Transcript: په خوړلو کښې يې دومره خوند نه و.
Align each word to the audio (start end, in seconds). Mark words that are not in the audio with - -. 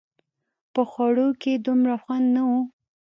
په 0.73 0.81
خوړلو 0.89 1.27
کښې 1.41 1.51
يې 1.57 1.63
دومره 1.65 1.95
خوند 2.03 2.25
نه 2.35 2.41
و. 2.49 2.51